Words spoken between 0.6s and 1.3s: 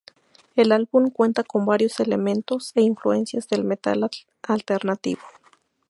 álbum